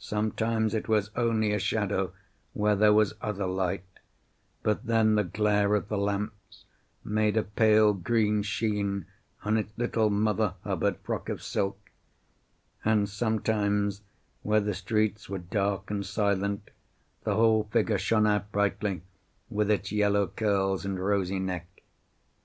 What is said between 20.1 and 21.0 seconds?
curls and